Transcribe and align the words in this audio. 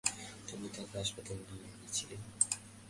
তুমি 0.47 0.67
তাকে 0.75 0.95
হাসপাতালে 0.97 1.43
নিয়ে 1.49 1.67
গিয়েছিলে। 1.73 2.15